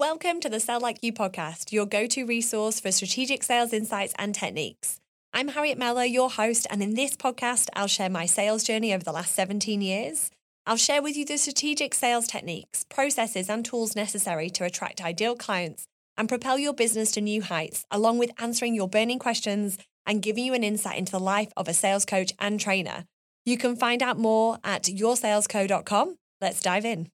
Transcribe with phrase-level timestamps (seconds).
[0.00, 4.14] Welcome to the Sell Like You podcast, your go to resource for strategic sales insights
[4.18, 4.98] and techniques.
[5.34, 9.04] I'm Harriet Mellor, your host, and in this podcast, I'll share my sales journey over
[9.04, 10.30] the last 17 years.
[10.64, 15.36] I'll share with you the strategic sales techniques, processes, and tools necessary to attract ideal
[15.36, 15.84] clients
[16.16, 19.76] and propel your business to new heights, along with answering your burning questions
[20.06, 23.04] and giving you an insight into the life of a sales coach and trainer.
[23.44, 26.16] You can find out more at yoursalesco.com.
[26.40, 27.08] Let's dive in.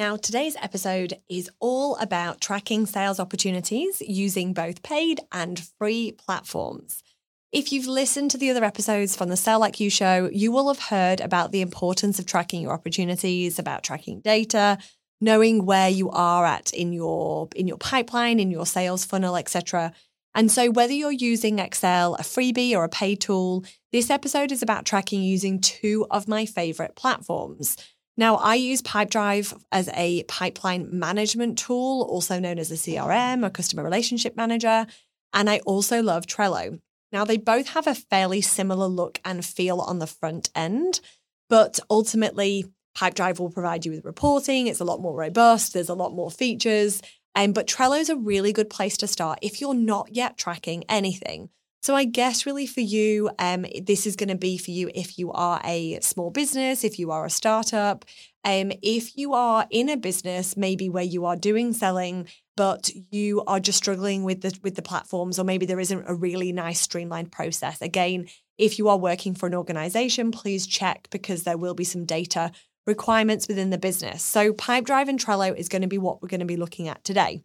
[0.00, 7.02] Now, today's episode is all about tracking sales opportunities using both paid and free platforms.
[7.52, 10.68] If you've listened to the other episodes from the Sell Like You show, you will
[10.68, 14.78] have heard about the importance of tracking your opportunities, about tracking data,
[15.20, 19.92] knowing where you are at in your in your pipeline, in your sales funnel, etc.
[20.34, 24.62] And so whether you're using Excel, a freebie or a paid tool, this episode is
[24.62, 27.76] about tracking using two of my favorite platforms.
[28.20, 33.48] Now, I use Pipedrive as a pipeline management tool, also known as a CRM, a
[33.48, 34.86] customer relationship manager.
[35.32, 36.80] And I also love Trello.
[37.12, 41.00] Now, they both have a fairly similar look and feel on the front end,
[41.48, 44.66] but ultimately, Pipedrive will provide you with reporting.
[44.66, 47.00] It's a lot more robust, there's a lot more features.
[47.34, 50.84] Um, but Trello is a really good place to start if you're not yet tracking
[50.90, 51.48] anything.
[51.82, 55.18] So I guess really for you, um, this is going to be for you if
[55.18, 58.04] you are a small business, if you are a startup,
[58.44, 63.42] um, if you are in a business maybe where you are doing selling, but you
[63.46, 66.80] are just struggling with the with the platforms, or maybe there isn't a really nice
[66.80, 67.80] streamlined process.
[67.80, 72.04] Again, if you are working for an organization, please check because there will be some
[72.04, 72.52] data
[72.86, 74.22] requirements within the business.
[74.22, 77.02] So Pipedrive and Trello is going to be what we're going to be looking at
[77.04, 77.42] today.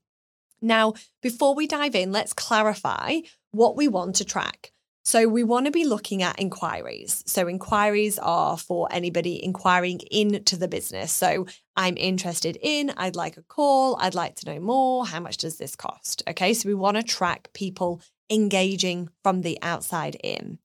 [0.61, 3.19] Now, before we dive in, let's clarify
[3.55, 4.71] what we want to track.
[5.07, 7.23] So, we want to be looking at inquiries.
[7.27, 11.11] So, inquiries are for anybody inquiring into the business.
[11.11, 11.45] So,
[11.75, 15.05] I'm interested in, I'd like a call, I'd like to know more.
[15.05, 16.23] How much does this cost?
[16.27, 20.57] Okay, so we want to track people engaging from the outside in.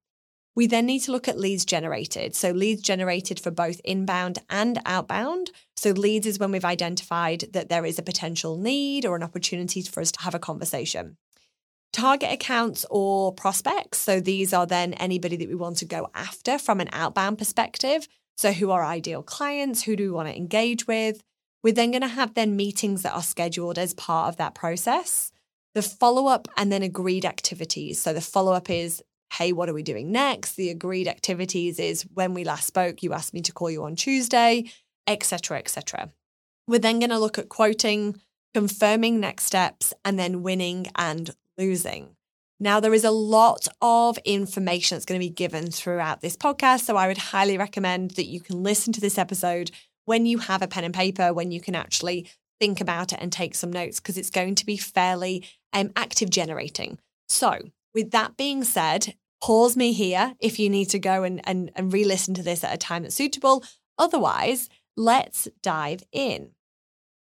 [0.56, 2.34] We then need to look at leads generated.
[2.34, 5.50] So, leads generated for both inbound and outbound.
[5.76, 9.82] So, leads is when we've identified that there is a potential need or an opportunity
[9.82, 11.18] for us to have a conversation.
[11.92, 13.98] Target accounts or prospects.
[13.98, 18.06] So, these are then anybody that we want to go after from an outbound perspective.
[18.36, 19.82] So, who are ideal clients?
[19.82, 21.22] Who do we want to engage with?
[21.62, 25.32] We're then going to have then meetings that are scheduled as part of that process.
[25.74, 28.00] The follow up and then agreed activities.
[28.00, 29.02] So, the follow up is
[29.34, 30.56] hey, what are we doing next?
[30.56, 33.96] The agreed activities is when we last spoke, you asked me to call you on
[33.96, 34.70] Tuesday,
[35.06, 36.10] etc., etc.
[36.66, 38.20] We're then going to look at quoting,
[38.54, 41.30] confirming next steps, and then winning and
[41.60, 42.16] losing.
[42.58, 46.80] Now, there is a lot of information that's going to be given throughout this podcast.
[46.80, 49.70] So I would highly recommend that you can listen to this episode
[50.04, 52.28] when you have a pen and paper, when you can actually
[52.58, 56.28] think about it and take some notes, because it's going to be fairly um, active
[56.28, 56.98] generating.
[57.28, 57.58] So,
[57.94, 61.92] with that being said, pause me here if you need to go and, and, and
[61.92, 63.64] re listen to this at a time that's suitable.
[63.98, 66.50] Otherwise, let's dive in.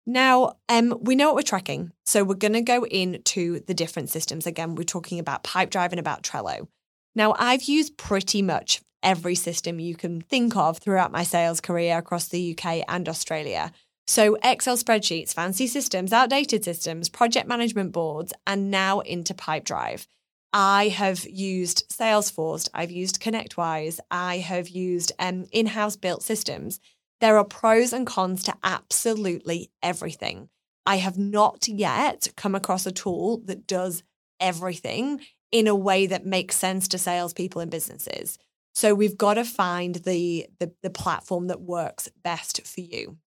[0.05, 1.91] Now, um, we know what we're tracking.
[2.05, 4.45] So we're going to go into the different systems.
[4.45, 6.67] Again, we're talking about Pipedrive and about Trello.
[7.15, 11.97] Now, I've used pretty much every system you can think of throughout my sales career
[11.97, 13.71] across the UK and Australia.
[14.07, 20.05] So, Excel spreadsheets, fancy systems, outdated systems, project management boards, and now into Pipedrive.
[20.53, 26.79] I have used Salesforce, I've used ConnectWise, I have used um, in house built systems.
[27.21, 30.49] There are pros and cons to absolutely everything.
[30.85, 34.03] I have not yet come across a tool that does
[34.39, 35.21] everything
[35.51, 38.37] in a way that makes sense to salespeople and businesses.
[38.73, 43.17] So we've got to find the, the, the platform that works best for you.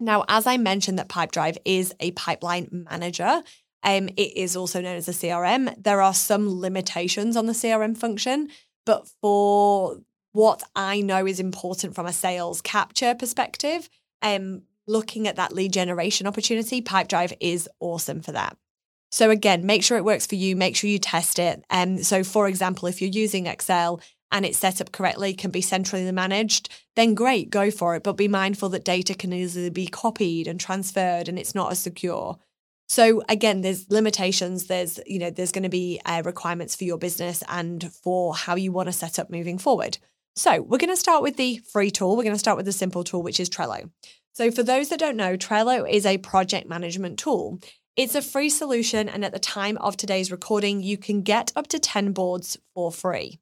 [0.00, 3.42] Now, as I mentioned, that Pipedrive is a pipeline manager.
[3.82, 5.82] Um, it is also known as a CRM.
[5.82, 8.48] There are some limitations on the CRM function,
[8.84, 9.98] but for
[10.36, 13.88] what I know is important from a sales capture perspective,
[14.20, 18.54] um, looking at that lead generation opportunity, Pipedrive is awesome for that.
[19.10, 20.54] So again, make sure it works for you.
[20.54, 21.64] Make sure you test it.
[21.70, 23.98] Um, so for example, if you're using Excel
[24.30, 28.02] and it's set up correctly, can be centrally managed, then great, go for it.
[28.02, 31.78] But be mindful that data can easily be copied and transferred, and it's not as
[31.78, 32.36] secure.
[32.88, 34.66] So again, there's limitations.
[34.66, 38.56] There's you know there's going to be uh, requirements for your business and for how
[38.56, 39.96] you want to set up moving forward.
[40.36, 42.14] So we're going to start with the free tool.
[42.14, 43.90] We're going to start with the simple tool, which is Trello.
[44.34, 47.58] So for those that don't know, Trello is a project management tool.
[47.96, 51.68] It's a free solution, and at the time of today's recording, you can get up
[51.68, 53.40] to 10 boards for free.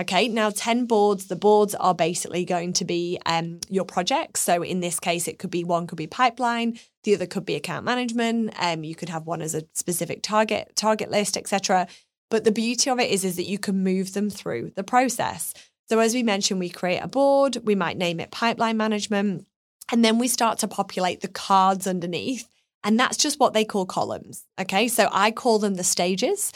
[0.00, 4.40] Okay, now 10 boards, the boards are basically going to be um, your projects.
[4.40, 7.54] So in this case, it could be one could be pipeline, the other could be
[7.54, 8.54] account management.
[8.58, 11.86] Um, you could have one as a specific target, target list, etc.
[12.30, 15.52] But the beauty of it is, is that you can move them through the process.
[15.90, 19.44] So as we mentioned, we create a board, we might name it pipeline management,
[19.90, 22.48] and then we start to populate the cards underneath.
[22.84, 24.46] And that's just what they call columns.
[24.56, 24.86] Okay.
[24.86, 26.52] So I call them the stages.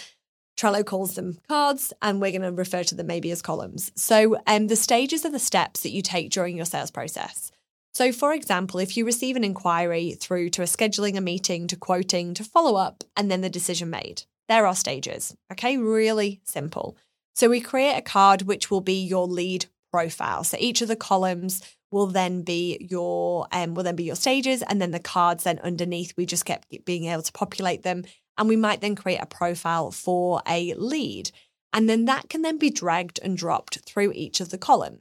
[0.56, 3.90] Trello calls them cards, and we're going to refer to them maybe as columns.
[3.96, 7.50] So, um, the stages are the steps that you take during your sales process.
[7.92, 11.76] So, for example, if you receive an inquiry through to a scheduling a meeting, to
[11.76, 15.36] quoting, to follow up, and then the decision made, there are stages.
[15.50, 16.96] Okay, really simple.
[17.34, 20.44] So, we create a card which will be your lead profile.
[20.44, 24.62] So, each of the columns will then be your um, will then be your stages,
[24.62, 26.14] and then the cards then underneath.
[26.16, 28.04] We just kept being able to populate them
[28.36, 31.30] and we might then create a profile for a lead.
[31.72, 35.00] And then that can then be dragged and dropped through each of the columns.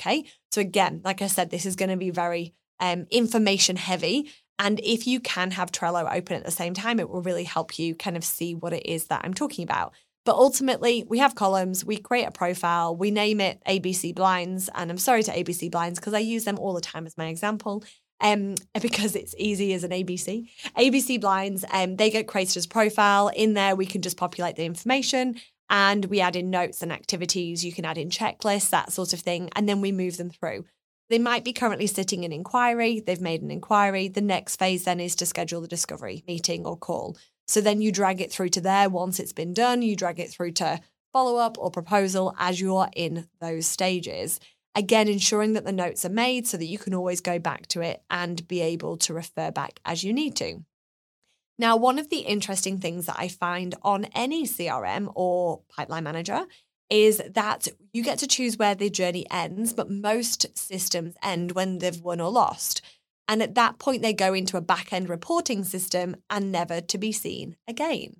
[0.00, 0.24] Okay.
[0.50, 4.30] So again, like I said, this is going to be very um, information heavy.
[4.58, 7.78] And if you can have Trello open at the same time, it will really help
[7.78, 9.92] you kind of see what it is that I'm talking about.
[10.24, 14.70] But ultimately, we have columns, we create a profile, we name it ABC Blinds.
[14.74, 17.26] And I'm sorry to ABC Blinds because I use them all the time as my
[17.26, 17.82] example
[18.22, 20.48] um, because it's easy as an ABC.
[20.78, 23.28] ABC blinds, um, they get created as profile.
[23.28, 25.36] In there, we can just populate the information
[25.68, 27.64] and we add in notes and activities.
[27.64, 30.64] You can add in checklists, that sort of thing, and then we move them through.
[31.08, 33.00] They might be currently sitting in inquiry.
[33.00, 34.08] They've made an inquiry.
[34.08, 37.18] The next phase then is to schedule the discovery meeting or call.
[37.48, 38.88] So then you drag it through to there.
[38.88, 40.80] Once it's been done, you drag it through to
[41.12, 44.40] follow up or proposal as you are in those stages.
[44.74, 47.82] Again, ensuring that the notes are made so that you can always go back to
[47.82, 50.64] it and be able to refer back as you need to.
[51.58, 56.46] Now, one of the interesting things that I find on any CRM or pipeline manager
[56.88, 61.78] is that you get to choose where the journey ends, but most systems end when
[61.78, 62.82] they've won or lost.
[63.32, 66.98] And at that point, they go into a back end reporting system and never to
[66.98, 68.16] be seen again.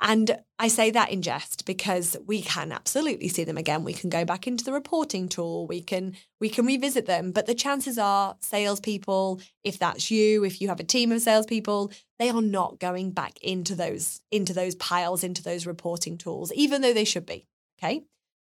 [0.00, 3.84] And I say that in jest because we can absolutely see them again.
[3.84, 5.66] We can go back into the reporting tool.
[5.66, 7.32] We can we can revisit them.
[7.32, 11.92] But the chances are salespeople, if that's you, if you have a team of salespeople,
[12.18, 16.80] they are not going back into those into those piles, into those reporting tools, even
[16.80, 17.46] though they should be.
[17.78, 18.04] Okay.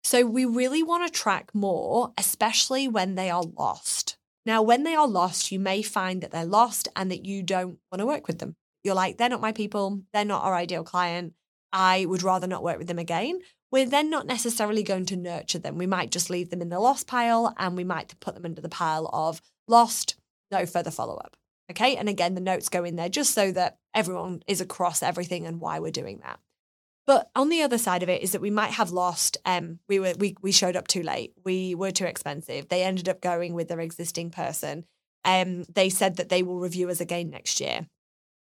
[0.05, 4.16] So we really want to track more, especially when they are lost.
[4.47, 7.77] Now, when they are lost, you may find that they're lost and that you don't
[7.91, 8.55] want to work with them
[8.87, 11.33] you're like, they're not my people, they're not our ideal client.
[11.73, 13.41] I would rather not work with them again.
[13.69, 15.77] We're then not necessarily going to nurture them.
[15.77, 18.61] We might just leave them in the lost pile and we might put them under
[18.61, 20.15] the pile of lost,
[20.49, 21.35] no further follow up.
[21.69, 21.97] Okay.
[21.97, 25.59] And again, the notes go in there just so that everyone is across everything and
[25.59, 26.39] why we're doing that.
[27.07, 29.37] But on the other side of it is that we might have lost.
[29.45, 31.31] Um, we were we we showed up too late.
[31.43, 32.67] We were too expensive.
[32.67, 34.83] They ended up going with their existing person.
[35.23, 37.87] Um, they said that they will review us again next year.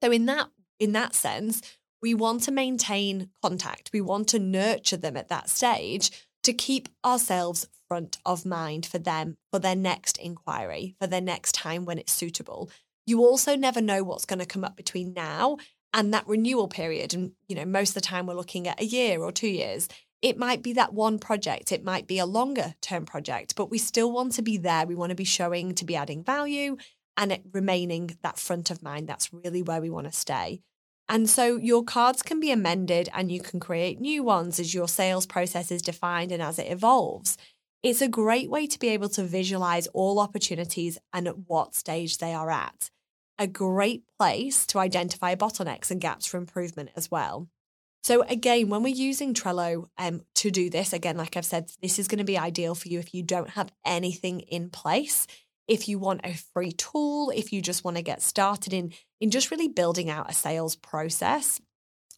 [0.02, 0.48] So in that
[0.78, 1.62] in that sense,
[2.00, 3.90] we want to maintain contact.
[3.92, 6.12] We want to nurture them at that stage
[6.44, 11.52] to keep ourselves front of mind for them for their next inquiry, for their next
[11.52, 12.70] time when it's suitable.
[13.06, 15.58] You also never know what's going to come up between now
[15.94, 17.14] and that renewal period.
[17.14, 19.88] And, you know, most of the time we're looking at a year or two years.
[20.20, 23.78] It might be that one project, it might be a longer term project, but we
[23.78, 24.86] still want to be there.
[24.86, 26.78] We want to be showing to be adding value
[27.16, 29.06] and it remaining that front of mind.
[29.06, 30.60] That's really where we want to stay.
[31.08, 34.88] And so your cards can be amended and you can create new ones as your
[34.88, 37.36] sales process is defined and as it evolves.
[37.82, 42.16] It's a great way to be able to visualize all opportunities and at what stage
[42.16, 42.88] they are at.
[43.38, 47.48] A great place to identify bottlenecks and gaps for improvement as well.
[48.02, 51.98] So, again, when we're using Trello um, to do this, again, like I've said, this
[51.98, 55.26] is going to be ideal for you if you don't have anything in place
[55.66, 59.30] if you want a free tool, if you just want to get started in in
[59.30, 61.60] just really building out a sales process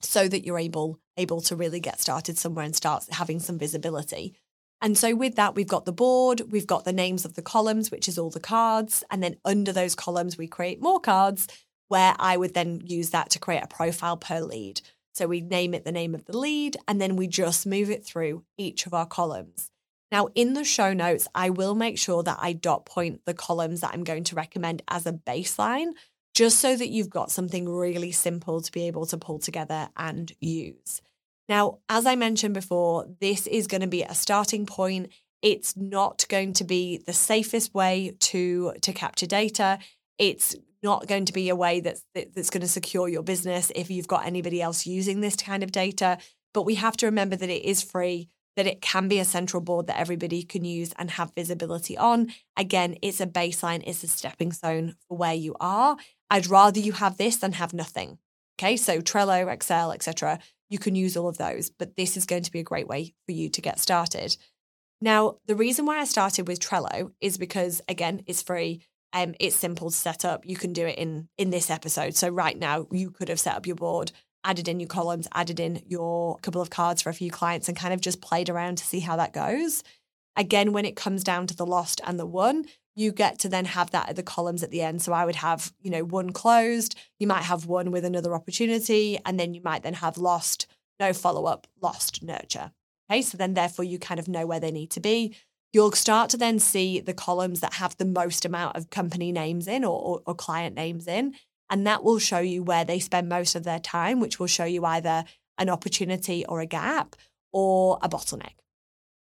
[0.02, 4.34] so that you're able able to really get started somewhere and start having some visibility.
[4.82, 7.90] And so with that we've got the board, we've got the names of the columns
[7.90, 11.48] which is all the cards and then under those columns we create more cards
[11.88, 14.80] where I would then use that to create a profile per lead.
[15.14, 18.04] So we name it the name of the lead and then we just move it
[18.04, 19.70] through each of our columns.
[20.12, 23.80] Now, in the show notes, I will make sure that I dot point the columns
[23.80, 25.92] that I'm going to recommend as a baseline,
[26.34, 30.30] just so that you've got something really simple to be able to pull together and
[30.38, 31.00] use.
[31.48, 35.12] Now, as I mentioned before, this is going to be a starting point.
[35.42, 39.78] It's not going to be the safest way to, to capture data.
[40.18, 43.90] It's not going to be a way that's, that's going to secure your business if
[43.90, 46.18] you've got anybody else using this kind of data.
[46.52, 49.60] But we have to remember that it is free that it can be a central
[49.62, 52.32] board that everybody can use and have visibility on.
[52.56, 55.96] Again, it's a baseline, it's a stepping stone for where you are.
[56.30, 58.18] I'd rather you have this than have nothing.
[58.58, 60.38] Okay, so Trello, Excel, etc.
[60.68, 63.14] You can use all of those, but this is going to be a great way
[63.26, 64.36] for you to get started.
[65.00, 68.80] Now, the reason why I started with Trello is because again, it's free.
[69.12, 70.46] Um, it's simple to set up.
[70.46, 72.16] You can do it in in this episode.
[72.16, 74.12] So right now, you could have set up your board,
[74.44, 77.76] added in your columns, added in your couple of cards for a few clients, and
[77.76, 79.82] kind of just played around to see how that goes.
[80.36, 82.66] Again, when it comes down to the lost and the won,
[82.96, 85.02] you get to then have that at the columns at the end.
[85.02, 89.18] So I would have, you know, one closed, you might have one with another opportunity,
[89.24, 90.66] and then you might then have lost,
[90.98, 92.72] no follow up, lost, nurture.
[93.08, 95.36] Okay, so then therefore you kind of know where they need to be.
[95.72, 99.68] You'll start to then see the columns that have the most amount of company names
[99.68, 101.34] in or, or, or client names in.
[101.68, 104.64] And that will show you where they spend most of their time, which will show
[104.64, 105.24] you either
[105.58, 107.14] an opportunity or a gap
[107.52, 108.54] or a bottleneck.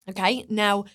[0.09, 0.85] Okay, now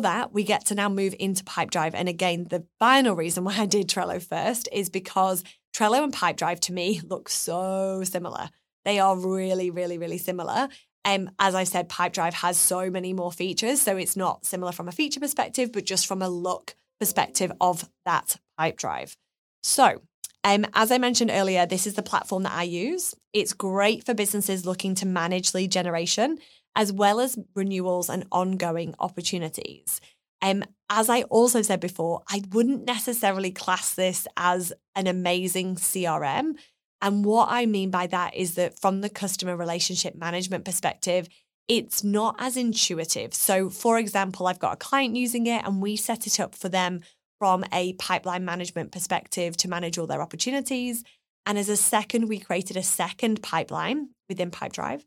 [0.00, 1.92] that, we get to now move into Pipedrive.
[1.94, 6.60] And again, the final reason why I did Trello first is because Trello and Pipedrive
[6.60, 8.48] to me look so similar.
[8.84, 10.68] They are really, really, really similar.
[11.04, 13.82] Um, as I said, Pipedrive has so many more features.
[13.82, 17.88] So it's not similar from a feature perspective, but just from a look perspective of
[18.06, 19.16] that Pipedrive.
[19.62, 20.02] So,
[20.44, 23.14] um, as I mentioned earlier, this is the platform that I use.
[23.32, 26.38] It's great for businesses looking to manage lead generation
[26.76, 30.00] as well as renewals and ongoing opportunities.
[30.42, 36.56] Um, as I also said before, I wouldn't necessarily class this as an amazing CRM.
[37.00, 41.28] And what I mean by that is that from the customer relationship management perspective,
[41.66, 43.32] it's not as intuitive.
[43.32, 46.68] So, for example, I've got a client using it and we set it up for
[46.68, 47.00] them
[47.38, 51.04] from a pipeline management perspective to manage all their opportunities.
[51.46, 55.04] And as a second, we created a second pipeline within Pipedrive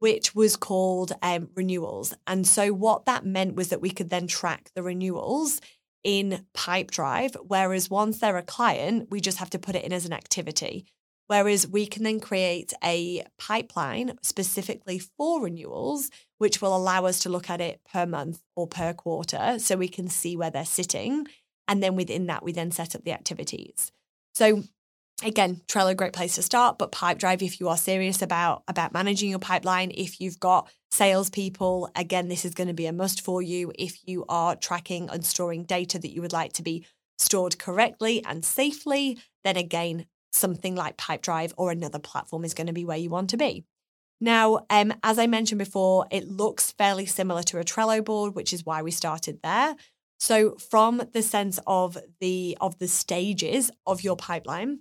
[0.00, 2.14] which was called um, renewals.
[2.26, 5.60] And so what that meant was that we could then track the renewals
[6.02, 10.06] in Pipedrive, whereas once they're a client, we just have to put it in as
[10.06, 10.86] an activity.
[11.26, 17.28] Whereas we can then create a pipeline specifically for renewals, which will allow us to
[17.28, 21.28] look at it per month or per quarter so we can see where they're sitting.
[21.68, 23.92] And then within that, we then set up the activities.
[24.34, 24.64] So
[25.22, 29.30] again trello great place to start but pipedrive if you are serious about about managing
[29.30, 29.90] your pipeline.
[29.94, 33.98] If you've got salespeople again this is going to be a must for you if
[34.06, 36.86] you are tracking and storing data that you would like to be
[37.18, 42.72] stored correctly and safely then again something like pipedrive or another platform is going to
[42.72, 43.64] be where you want to be.
[44.20, 48.52] Now um, as i mentioned before it looks fairly similar to a trello board which
[48.52, 49.76] is why we started there.
[50.18, 54.80] So from the sense of the of the stages of your pipeline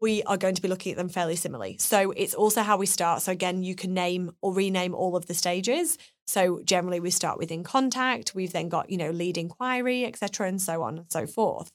[0.00, 1.76] we are going to be looking at them fairly similarly.
[1.78, 3.22] So it's also how we start.
[3.22, 5.98] So again, you can name or rename all of the stages.
[6.26, 10.48] So generally we start with in contact, we've then got, you know, lead inquiry, etc.,
[10.48, 11.70] and so on and so forth.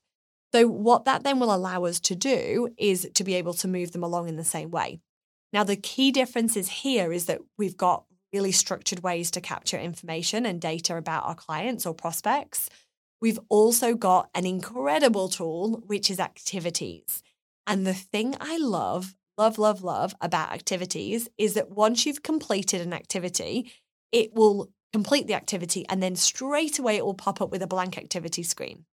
[0.54, 3.92] So what that then will allow us to do is to be able to move
[3.92, 5.02] them along in the same way.
[5.52, 10.46] Now the key differences here is that we've got really structured ways to capture information
[10.46, 12.70] and data about our clients or prospects.
[13.22, 17.24] We've also got an incredible tool, which is activities.
[17.68, 22.82] And the thing I love, love, love, love about activities is that once you've completed
[22.82, 23.72] an activity,
[24.12, 27.68] it will complete the activity and then straight away it will pop up with a
[27.68, 28.86] blank activity screen.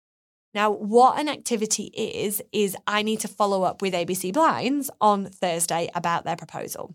[0.54, 5.26] Now, what an activity is, is I need to follow up with ABC Blinds on
[5.26, 6.94] Thursday about their proposal.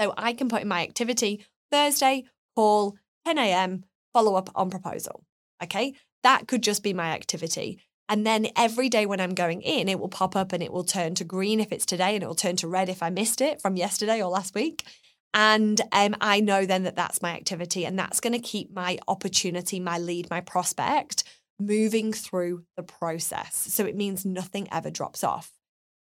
[0.00, 2.24] So I can put in my activity Thursday,
[2.56, 5.24] call 10 a.m., follow up on proposal.
[5.62, 5.94] Okay.
[6.22, 7.80] That could just be my activity.
[8.10, 10.82] And then every day when I'm going in, it will pop up and it will
[10.82, 13.40] turn to green if it's today and it will turn to red if I missed
[13.40, 14.84] it from yesterday or last week.
[15.32, 18.98] And um, I know then that that's my activity and that's going to keep my
[19.06, 21.22] opportunity, my lead, my prospect
[21.60, 23.54] moving through the process.
[23.54, 25.52] So it means nothing ever drops off.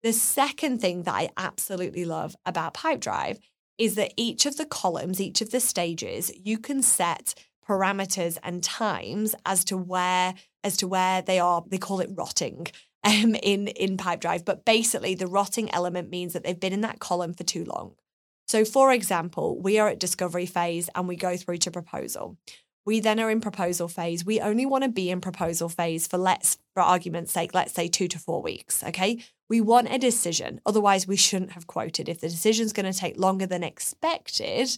[0.02, 3.40] The second thing that I absolutely love about Pipedrive
[3.78, 7.34] is that each of the columns, each of the stages, you can set
[7.68, 11.64] parameters and times as to where as to where they are.
[11.68, 12.68] They call it rotting
[13.04, 17.00] um, in in Pipedrive, but basically the rotting element means that they've been in that
[17.00, 17.96] column for too long.
[18.48, 22.38] So, for example, we are at discovery phase and we go through to proposal.
[22.86, 24.26] We then are in proposal phase.
[24.26, 27.88] We only want to be in proposal phase for let's, for argument's sake, let's say
[27.88, 28.84] two to four weeks.
[28.84, 29.24] Okay.
[29.50, 30.60] We want a decision.
[30.66, 32.10] Otherwise, we shouldn't have quoted.
[32.10, 34.78] If the decision's going to take longer than expected,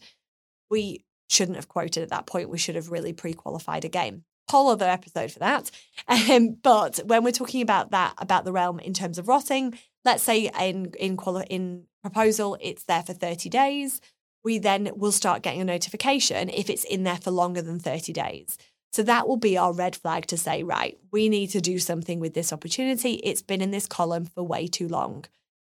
[0.69, 2.49] we shouldn't have quoted at that point.
[2.49, 4.23] We should have really pre qualified again.
[4.49, 5.71] Whole other episode for that.
[6.07, 10.21] Um, but when we're talking about that, about the realm in terms of rotting, let's
[10.21, 14.01] say in in quali- in proposal, it's there for 30 days.
[14.43, 18.13] we then will start getting a notification if it's in there for longer than 30
[18.13, 18.57] days.
[18.93, 22.19] So that will be our red flag to say, right, we need to do something
[22.19, 23.13] with this opportunity.
[23.23, 25.25] It's been in this column for way too long.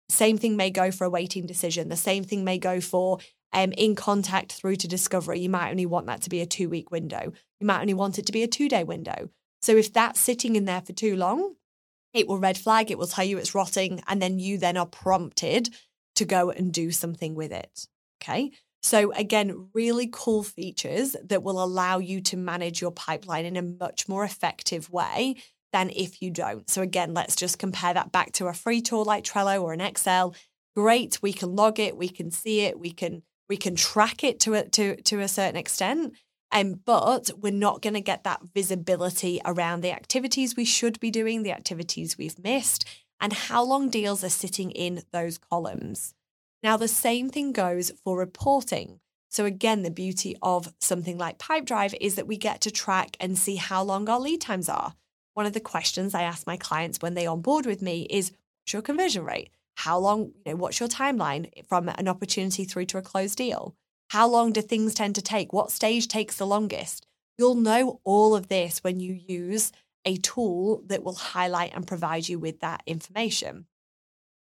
[0.08, 1.88] Same thing may go for a waiting decision.
[1.88, 3.18] The same thing may go for
[3.52, 5.40] um, in contact through to discovery.
[5.40, 7.32] You might only want that to be a two week window.
[7.60, 9.30] You might only want it to be a two day window.
[9.62, 11.54] So if that's sitting in there for too long,
[12.12, 14.86] it will red flag, it will tell you it's rotting, and then you then are
[14.86, 15.70] prompted
[16.16, 17.86] to go and do something with it.
[18.22, 18.52] Okay.
[18.82, 23.62] So, again, really cool features that will allow you to manage your pipeline in a
[23.62, 25.36] much more effective way
[25.72, 26.68] than if you don't.
[26.70, 29.82] So, again, let's just compare that back to a free tool like Trello or an
[29.82, 30.34] Excel.
[30.74, 34.40] Great, we can log it, we can see it, we can we can track it
[34.40, 36.14] to a, to to a certain extent.
[36.52, 41.10] Um, but we're not going to get that visibility around the activities we should be
[41.10, 42.84] doing, the activities we've missed,
[43.20, 46.14] and how long deals are sitting in those columns.
[46.62, 48.98] Now, the same thing goes for reporting.
[49.28, 53.38] So, again, the beauty of something like Pipedrive is that we get to track and
[53.38, 54.94] see how long our lead times are.
[55.34, 58.72] One of the questions I ask my clients when they onboard with me is what's
[58.72, 59.50] your conversion rate?
[59.80, 63.74] How long, you know, what's your timeline from an opportunity through to a closed deal?
[64.10, 65.54] How long do things tend to take?
[65.54, 67.06] What stage takes the longest?
[67.38, 69.72] You'll know all of this when you use
[70.04, 73.64] a tool that will highlight and provide you with that information.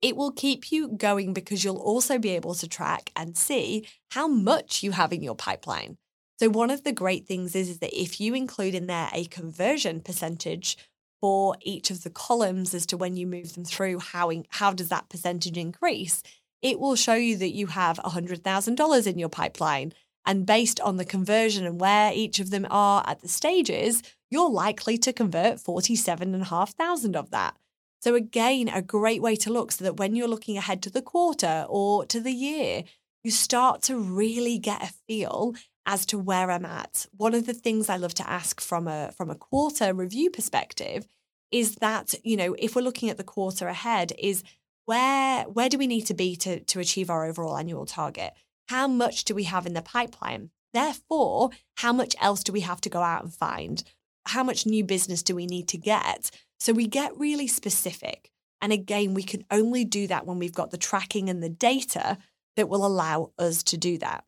[0.01, 4.27] It will keep you going because you'll also be able to track and see how
[4.27, 5.99] much you have in your pipeline.
[6.39, 9.27] So, one of the great things is, is that if you include in there a
[9.27, 10.79] conversion percentage
[11.21, 14.73] for each of the columns as to when you move them through, how, in, how
[14.73, 16.23] does that percentage increase?
[16.63, 19.93] It will show you that you have $100,000 in your pipeline.
[20.27, 24.51] And based on the conversion and where each of them are at the stages, you're
[24.51, 27.57] likely to convert 47,500 of that.
[28.01, 31.03] So, again, a great way to look so that when you're looking ahead to the
[31.03, 32.85] quarter or to the year,
[33.23, 35.55] you start to really get a feel
[35.91, 37.07] as to where I'm at.
[37.17, 41.09] One of the things I love to ask from a from a quarter review perspective
[41.51, 44.45] is that, you know, if we're looking at the quarter ahead, is
[44.87, 48.33] where where do we need to be to, to achieve our overall annual target?
[48.69, 50.51] How much do we have in the pipeline?
[50.73, 53.83] Therefore, how much else do we have to go out and find?
[54.27, 58.31] How much new business do we need to get so we get really specific.
[58.61, 62.19] And again, we can only do that when we've got the tracking and the data
[62.57, 64.25] that will allow us to do that.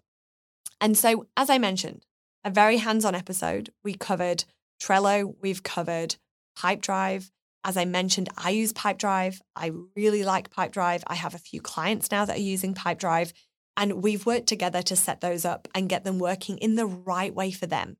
[0.82, 2.04] And so, as I mentioned,
[2.44, 3.70] a very hands on episode.
[3.84, 4.44] We covered
[4.82, 6.16] Trello, we've covered
[6.58, 7.30] Pipedrive.
[7.64, 9.40] As I mentioned, I use Pipedrive.
[9.54, 11.04] I really like Pipedrive.
[11.06, 13.32] I have a few clients now that are using Pipedrive,
[13.76, 17.32] and we've worked together to set those up and get them working in the right
[17.32, 17.96] way for them.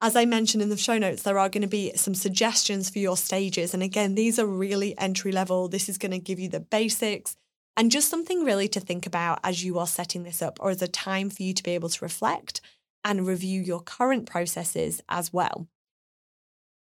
[0.00, 3.00] As I mentioned in the show notes, there are going to be some suggestions for
[3.00, 3.74] your stages.
[3.74, 5.66] And again, these are really entry level.
[5.66, 7.36] This is going to give you the basics
[7.76, 10.82] and just something really to think about as you are setting this up or as
[10.82, 12.60] a time for you to be able to reflect
[13.04, 15.66] and review your current processes as well.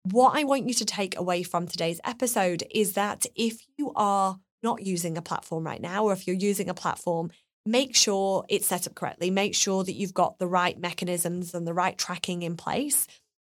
[0.05, 4.39] What I want you to take away from today's episode is that if you are
[4.63, 7.31] not using a platform right now, or if you're using a platform
[7.69, 9.31] make sure it's set up correctly.
[9.31, 13.07] Make sure that you've got the right mechanisms and the right tracking in place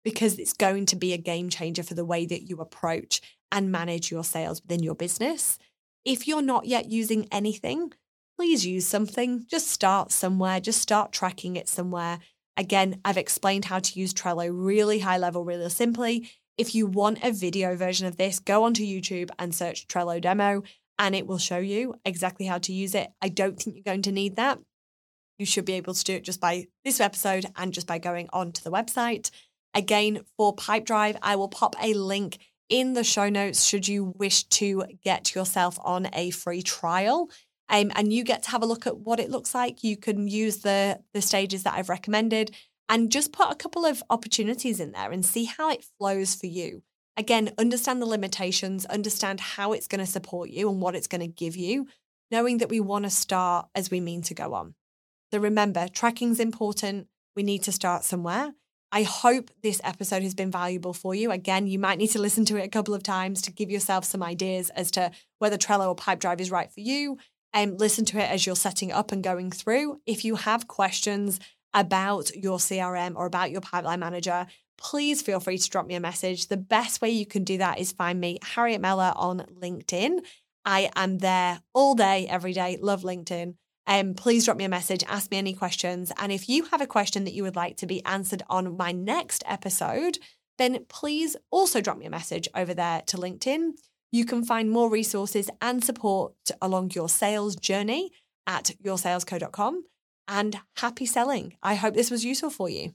[0.03, 3.71] because it's going to be a game changer for the way that you approach and
[3.71, 5.57] manage your sales within your business.
[6.03, 7.93] If you're not yet using anything,
[8.37, 9.45] please use something.
[9.49, 12.19] Just start somewhere, just start tracking it somewhere.
[12.57, 16.29] Again, I've explained how to use Trello really high level, really simply.
[16.57, 20.63] If you want a video version of this, go onto YouTube and search Trello demo
[20.99, 23.09] and it will show you exactly how to use it.
[23.21, 24.59] I don't think you're going to need that.
[25.39, 28.29] You should be able to do it just by this episode and just by going
[28.31, 29.31] onto the website.
[29.73, 32.37] Again, for Pipedrive, I will pop a link
[32.71, 37.29] in the show notes should you wish to get yourself on a free trial.
[37.69, 39.84] Um, and you get to have a look at what it looks like.
[39.84, 42.55] You can use the the stages that I've recommended
[42.89, 46.47] and just put a couple of opportunities in there and see how it flows for
[46.47, 46.84] you.
[47.15, 51.21] Again, understand the limitations, understand how it's going to support you and what it's going
[51.21, 51.88] to give you,
[52.31, 54.75] knowing that we want to start as we mean to go on.
[55.31, 57.07] So remember, tracking's important.
[57.36, 58.53] We need to start somewhere.
[58.91, 61.32] I hope this episode has been valuable for you.
[61.32, 64.04] Again, you might need to listen to it a couple of times to give yourself
[64.04, 67.17] some ideas as to whether Trello or Pipedrive is right for you.
[67.54, 70.01] And listen to it as you're setting up and going through.
[70.06, 71.39] If you have questions
[71.73, 75.99] about your CRM or about your pipeline manager, please feel free to drop me a
[75.99, 76.47] message.
[76.47, 80.19] The best way you can do that is find me, Harriet Mellor, on LinkedIn.
[80.65, 82.77] I am there all day, every day.
[82.82, 83.56] Love LinkedIn.
[83.88, 86.12] Um, please drop me a message, ask me any questions.
[86.17, 88.91] And if you have a question that you would like to be answered on my
[88.91, 90.20] next episode,
[90.58, 93.72] then please also drop me a message over there to LinkedIn.
[94.12, 98.12] You can find more resources and support along your sales journey
[98.46, 99.86] at yoursalesco.com.
[100.28, 101.56] and happy selling.
[101.62, 102.94] I hope this was useful for you.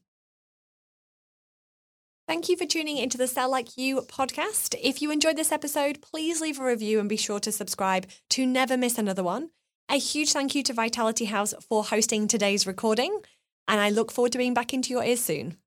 [2.29, 4.75] Thank you for tuning into the Sell Like You podcast.
[4.83, 8.47] If you enjoyed this episode, please leave a review and be sure to subscribe to
[8.47, 9.51] never miss another one.
[9.89, 13.21] A huge thank you to Vitality House for hosting today's recording,
[13.69, 15.59] and I look forward to being back into your ears soon.